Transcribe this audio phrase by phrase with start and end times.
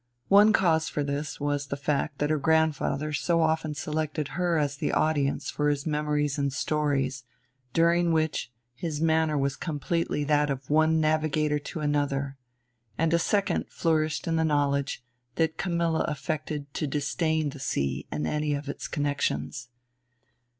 [0.29, 4.75] One cause for this was the fact that her grandfather so often selected her as
[4.77, 7.23] the audience for his memories and stories,
[7.71, 12.39] during which his manner was completely that of one navigator to another;
[12.97, 15.03] and a second flourished in the knowledge
[15.35, 19.69] that Camilla affected to disdain the sea and any of its connections.